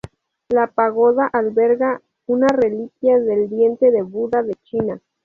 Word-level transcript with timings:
La 0.49 0.65
pagoda 0.65 1.27
alberga 1.31 2.01
una 2.25 2.47
reliquia 2.47 3.19
del 3.19 3.47
"diente 3.51 3.91
de 3.91 4.01
Buda 4.01 4.41
de 4.41 4.55
China". 4.63 4.99